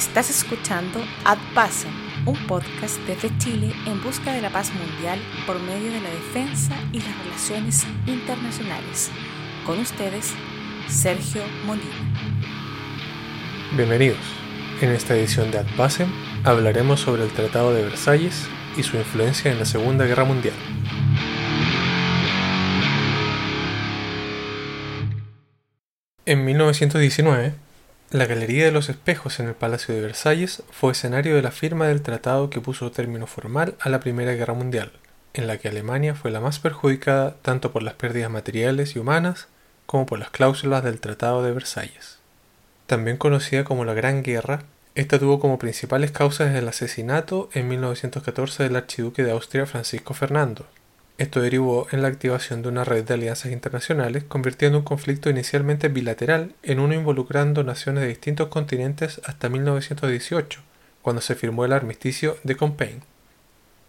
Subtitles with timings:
[0.00, 1.92] Estás escuchando Ad Pacem,
[2.24, 6.74] un podcast desde Chile en busca de la paz mundial por medio de la defensa
[6.90, 9.10] y las relaciones internacionales.
[9.66, 10.32] Con ustedes,
[10.88, 11.84] Sergio Molina.
[13.76, 14.16] Bienvenidos.
[14.80, 16.08] En esta edición de Ad Pacem
[16.44, 18.48] hablaremos sobre el Tratado de Versalles
[18.78, 20.56] y su influencia en la Segunda Guerra Mundial.
[26.24, 27.52] En 1919,
[28.10, 31.86] la Galería de los Espejos en el Palacio de Versalles fue escenario de la firma
[31.86, 34.90] del tratado que puso término formal a la Primera Guerra Mundial,
[35.32, 39.46] en la que Alemania fue la más perjudicada tanto por las pérdidas materiales y humanas
[39.86, 42.18] como por las cláusulas del Tratado de Versalles.
[42.88, 44.64] También conocida como la Gran Guerra,
[44.96, 50.66] esta tuvo como principales causas el asesinato en 1914 del archiduque de Austria Francisco Fernando,
[51.20, 55.88] esto derivó en la activación de una red de alianzas internacionales, convirtiendo un conflicto inicialmente
[55.88, 60.60] bilateral en uno involucrando naciones de distintos continentes hasta 1918,
[61.02, 63.02] cuando se firmó el armisticio de Compiègne.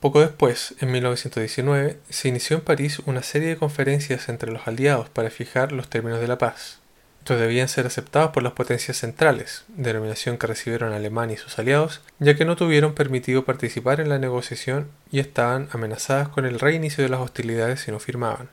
[0.00, 5.08] Poco después, en 1919, se inició en París una serie de conferencias entre los aliados
[5.08, 6.80] para fijar los términos de la paz.
[7.24, 12.02] Estos debían ser aceptados por las potencias centrales, denominación que recibieron Alemania y sus aliados,
[12.18, 17.02] ya que no tuvieron permitido participar en la negociación y estaban amenazadas con el reinicio
[17.02, 18.50] de las hostilidades si no firmaban.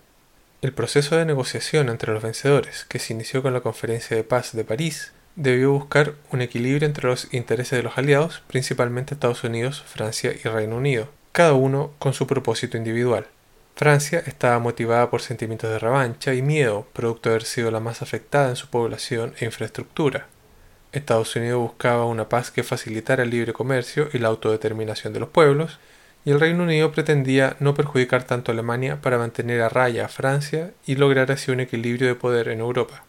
[0.61, 4.53] El proceso de negociación entre los vencedores, que se inició con la Conferencia de Paz
[4.53, 9.83] de París, debió buscar un equilibrio entre los intereses de los aliados, principalmente Estados Unidos,
[9.85, 13.27] Francia y Reino Unido, cada uno con su propósito individual.
[13.81, 18.03] Francia estaba motivada por sentimientos de revancha y miedo, producto de haber sido la más
[18.03, 20.27] afectada en su población e infraestructura.
[20.91, 25.29] Estados Unidos buscaba una paz que facilitara el libre comercio y la autodeterminación de los
[25.29, 25.79] pueblos,
[26.25, 30.09] y el Reino Unido pretendía no perjudicar tanto a Alemania para mantener a raya a
[30.09, 33.03] Francia y lograr así un equilibrio de poder en Europa.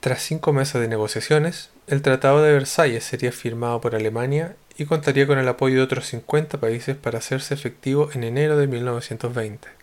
[0.00, 5.26] Tras cinco meses de negociaciones, el Tratado de Versalles sería firmado por Alemania y contaría
[5.26, 9.79] con el apoyo de otros 50 países para hacerse efectivo en enero de 1920.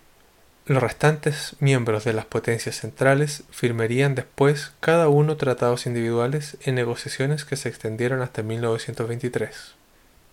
[0.67, 7.45] Los restantes miembros de las potencias centrales firmarían después cada uno tratados individuales en negociaciones
[7.45, 9.75] que se extendieron hasta 1923.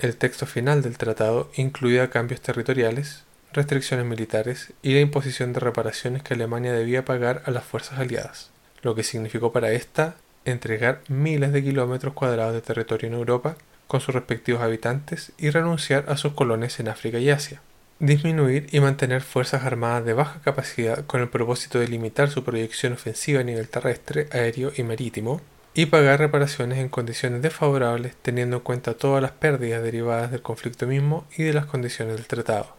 [0.00, 3.22] El texto final del tratado incluía cambios territoriales,
[3.52, 8.50] restricciones militares y la imposición de reparaciones que Alemania debía pagar a las fuerzas aliadas,
[8.82, 13.54] lo que significó para ésta entregar miles de kilómetros cuadrados de territorio en Europa
[13.86, 17.60] con sus respectivos habitantes y renunciar a sus colonias en África y Asia
[18.06, 22.92] disminuir y mantener fuerzas armadas de baja capacidad con el propósito de limitar su proyección
[22.92, 25.40] ofensiva a nivel terrestre, aéreo y marítimo,
[25.74, 30.86] y pagar reparaciones en condiciones desfavorables teniendo en cuenta todas las pérdidas derivadas del conflicto
[30.86, 32.76] mismo y de las condiciones del tratado.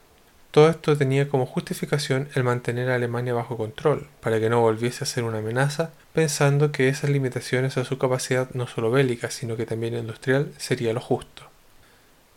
[0.51, 5.03] Todo esto tenía como justificación el mantener a Alemania bajo control, para que no volviese
[5.03, 9.57] a ser una amenaza, pensando que esas limitaciones a su capacidad no solo bélica, sino
[9.57, 11.43] que también industrial sería lo justo.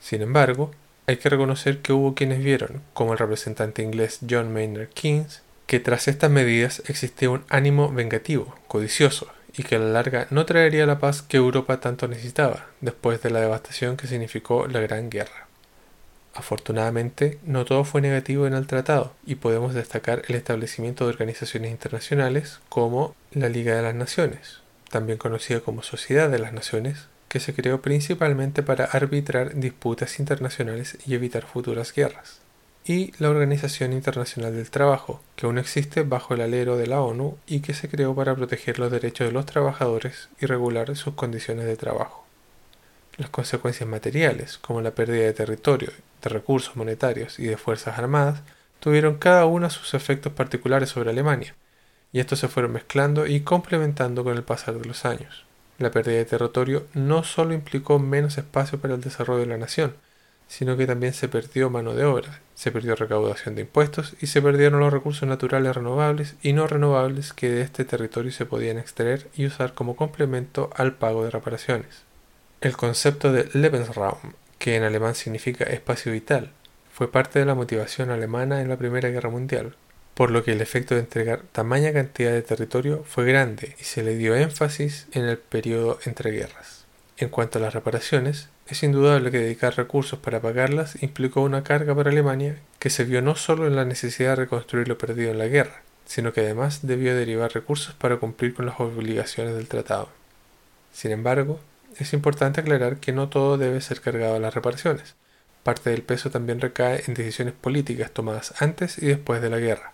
[0.01, 0.73] Sin embargo,
[1.09, 5.81] hay que reconocer que hubo quienes vieron, como el representante inglés John Maynard Keynes, que
[5.81, 10.85] tras estas medidas existía un ánimo vengativo, codicioso, y que a la larga no traería
[10.85, 15.47] la paz que Europa tanto necesitaba, después de la devastación que significó la Gran Guerra.
[16.35, 21.71] Afortunadamente, no todo fue negativo en el tratado, y podemos destacar el establecimiento de organizaciones
[21.71, 24.61] internacionales como la Liga de las Naciones,
[24.91, 30.99] también conocida como Sociedad de las Naciones, que se creó principalmente para arbitrar disputas internacionales
[31.07, 32.41] y evitar futuras guerras,
[32.85, 37.37] y la Organización Internacional del Trabajo, que aún existe bajo el alero de la ONU
[37.47, 41.67] y que se creó para proteger los derechos de los trabajadores y regular sus condiciones
[41.67, 42.25] de trabajo.
[43.19, 45.91] Las consecuencias materiales, como la pérdida de territorio,
[46.23, 48.41] de recursos monetarios y de fuerzas armadas,
[48.81, 51.55] tuvieron cada una sus efectos particulares sobre Alemania,
[52.13, 55.48] y estos se fueron mezclando y complementando con el pasar de los años.
[55.79, 59.95] La pérdida de territorio no solo implicó menos espacio para el desarrollo de la nación,
[60.49, 64.43] sino que también se perdió mano de obra, se perdió recaudación de impuestos y se
[64.43, 69.29] perdieron los recursos naturales renovables y no renovables que de este territorio se podían extraer
[69.37, 72.03] y usar como complemento al pago de reparaciones.
[72.61, 76.51] El concepto de Lebensraum, que en alemán significa espacio vital,
[76.93, 79.77] fue parte de la motivación alemana en la Primera Guerra Mundial,
[80.19, 84.03] por lo que el efecto de entregar tamaña cantidad de territorio fue grande y se
[84.03, 86.87] le dio énfasis en el periodo entre guerras.
[87.19, 91.95] En cuanto a las reparaciones, es indudable que dedicar recursos para pagarlas implicó una carga
[91.95, 95.39] para Alemania que se vio no solo en la necesidad de reconstruir lo perdido en
[95.39, 100.09] la guerra, sino que además debió derivar recursos para cumplir con las obligaciones del tratado.
[100.93, 101.61] Sin embargo,
[101.97, 105.15] es importante aclarar que no todo debe ser cargado a las reparaciones.
[105.63, 109.93] Parte del peso también recae en decisiones políticas tomadas antes y después de la guerra.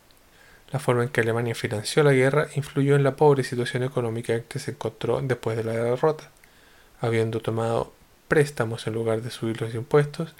[0.72, 4.42] La forma en que Alemania financió la guerra influyó en la pobre situación económica en
[4.44, 6.30] que se encontró después de la derrota,
[7.00, 7.92] habiendo tomado
[8.28, 10.34] préstamos en lugar de subir los impuestos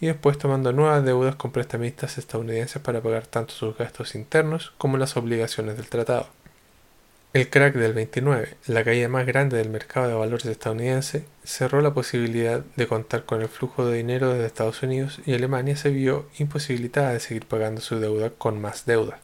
[0.00, 4.96] y después tomando nuevas deudas con prestamistas estadounidenses para pagar tanto sus gastos internos como
[4.98, 6.28] las obligaciones del tratado.
[7.32, 11.92] El crack del 29, la caída más grande del mercado de valores estadounidense, cerró la
[11.92, 16.28] posibilidad de contar con el flujo de dinero desde Estados Unidos y Alemania se vio
[16.38, 19.18] imposibilitada de seguir pagando su deuda con más deuda.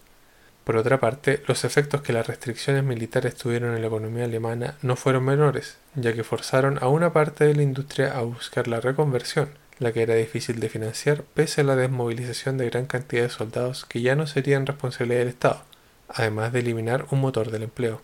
[0.70, 4.94] Por otra parte, los efectos que las restricciones militares tuvieron en la economía alemana no
[4.94, 9.48] fueron menores, ya que forzaron a una parte de la industria a buscar la reconversión,
[9.80, 13.84] la que era difícil de financiar pese a la desmovilización de gran cantidad de soldados
[13.84, 15.64] que ya no serían responsabilidad del Estado,
[16.08, 18.00] además de eliminar un motor del empleo.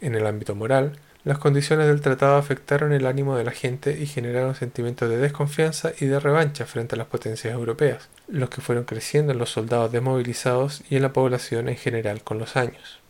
[0.00, 0.98] En el ámbito moral,
[1.28, 5.92] las condiciones del tratado afectaron el ánimo de la gente y generaron sentimientos de desconfianza
[6.00, 9.92] y de revancha frente a las potencias europeas, los que fueron creciendo en los soldados
[9.92, 13.00] desmovilizados y en la población en general con los años.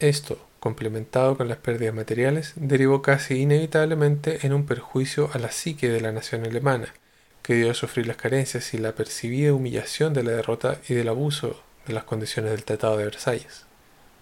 [0.00, 5.88] Esto, complementado con las pérdidas materiales, derivó casi inevitablemente en un perjuicio a la psique
[5.88, 6.92] de la nación alemana,
[7.40, 11.08] que dio a sufrir las carencias y la percibida humillación de la derrota y del
[11.08, 13.64] abuso de las condiciones del Tratado de Versalles.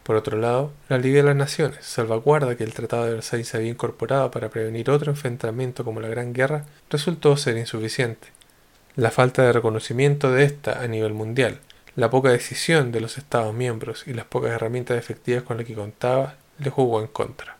[0.05, 3.57] Por otro lado, la Liga de las Naciones salvaguarda que el Tratado de Versalles se
[3.57, 8.29] había incorporado para prevenir otro enfrentamiento como la Gran Guerra resultó ser insuficiente.
[8.97, 11.59] La falta de reconocimiento de esta a nivel mundial,
[11.97, 15.75] la poca decisión de los Estados miembros y las pocas herramientas efectivas con las que
[15.75, 17.57] contaba le jugó en contra.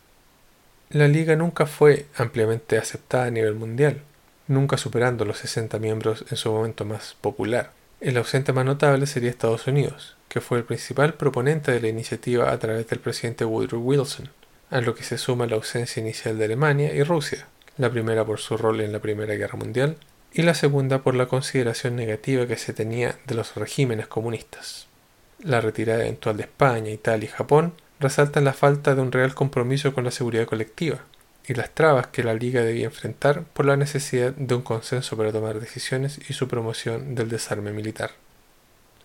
[0.91, 4.03] La Liga nunca fue ampliamente aceptada a nivel mundial,
[4.49, 7.71] nunca superando los 60 miembros en su momento más popular.
[8.05, 12.53] El ausente más notable sería Estados Unidos, que fue el principal proponente de la iniciativa
[12.53, 14.29] a través del presidente Woodrow Wilson,
[14.69, 17.47] a lo que se suma la ausencia inicial de Alemania y Rusia,
[17.79, 19.97] la primera por su rol en la Primera Guerra Mundial
[20.35, 24.87] y la segunda por la consideración negativa que se tenía de los regímenes comunistas.
[25.39, 29.95] La retirada eventual de España, Italia y Japón resaltan la falta de un real compromiso
[29.95, 30.99] con la seguridad colectiva,
[31.47, 35.33] y las trabas que la Liga debía enfrentar por la necesidad de un consenso para
[35.33, 38.13] tomar decisiones y su promoción del desarme militar.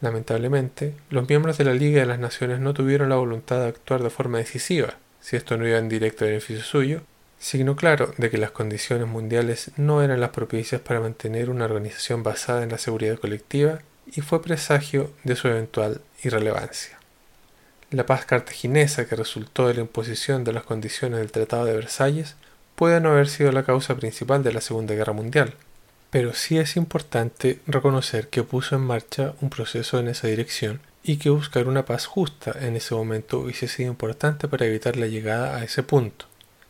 [0.02, 4.02] Lamentablemente, los miembros de la Liga de las Naciones no tuvieron la voluntad de actuar
[4.02, 7.02] de forma decisiva, si esto no iba en directo beneficio suyo,
[7.40, 12.24] signo claro de que las condiciones mundiales no eran las propicias para mantener una organización
[12.24, 16.99] basada en la seguridad colectiva y fue presagio de su eventual irrelevancia.
[17.92, 22.36] La paz cartaginesa que resultó de la imposición de las condiciones del Tratado de Versalles
[22.76, 25.56] puede no haber sido la causa principal de la Segunda Guerra Mundial,
[26.12, 31.18] pero sí es importante reconocer que puso en marcha un proceso en esa dirección y
[31.18, 35.58] que buscar una paz justa en ese momento hubiese sido importante para evitar la llegada
[35.58, 36.29] a ese punto.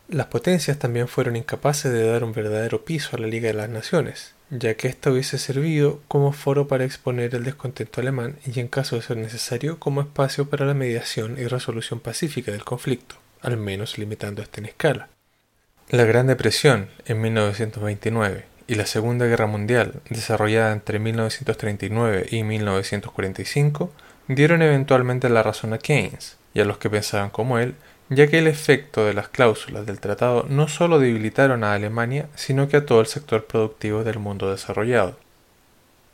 [0.10, 3.70] Las potencias también fueron incapaces de dar un verdadero piso a la Liga de las
[3.70, 8.70] Naciones, ya que ésta hubiese servido como foro para exponer el descontento alemán y en
[8.70, 13.58] caso de ser necesario como espacio para la mediación y resolución pacífica del conflicto, al
[13.58, 15.10] menos limitando esta en escala.
[15.90, 23.94] La Gran Depresión en 1929 y la Segunda Guerra Mundial, desarrollada entre 1939 y 1945,
[24.28, 27.76] dieron eventualmente la razón a Keynes y a los que pensaban como él
[28.10, 32.68] ya que el efecto de las cláusulas del tratado no solo debilitaron a Alemania, sino
[32.68, 35.18] que a todo el sector productivo del mundo desarrollado.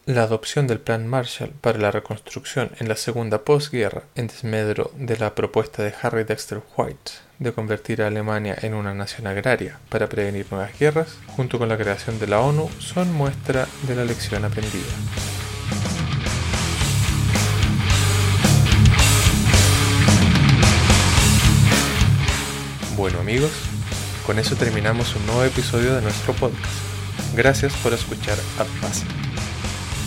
[0.06, 5.18] La adopción del Plan Marshall para la reconstrucción en la segunda posguerra, en desmedro de
[5.18, 10.08] la propuesta de Harry Dexter White de convertir a Alemania en una nación agraria para
[10.08, 14.46] prevenir nuevas guerras, junto con la creación de la ONU, son muestra de la lección
[14.46, 15.35] aprendida.
[22.98, 23.52] Bueno amigos,
[24.26, 26.64] con eso terminamos un nuevo episodio de nuestro podcast.
[27.36, 29.04] Gracias por escuchar AdPass.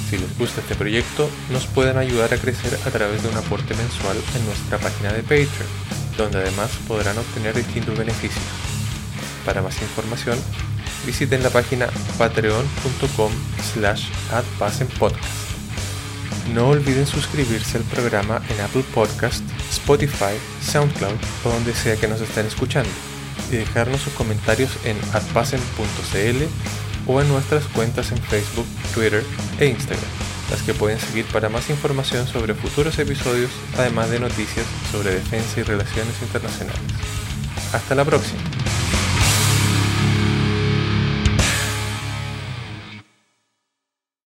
[0.08, 3.74] Si les gusta este proyecto, nos pueden ayudar a crecer a través de un aporte
[3.74, 5.68] mensual en nuestra página de Patreon,
[6.16, 8.44] donde además podrán obtener distintos beneficios.
[9.44, 10.38] Para más información,
[11.04, 13.32] visiten la página patreon.com
[13.74, 14.08] slash
[14.98, 15.57] podcast.
[16.54, 22.20] No olviden suscribirse al programa en Apple Podcast, Spotify, SoundCloud o donde sea que nos
[22.20, 22.90] estén escuchando
[23.50, 26.44] y dejarnos sus comentarios en adpassen.cl
[27.06, 29.24] o en nuestras cuentas en Facebook, Twitter
[29.58, 30.10] e Instagram,
[30.50, 35.60] las que pueden seguir para más información sobre futuros episodios, además de noticias sobre defensa
[35.60, 36.80] y relaciones internacionales.
[37.72, 38.40] Hasta la próxima.